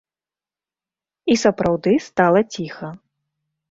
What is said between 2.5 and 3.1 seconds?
ціха.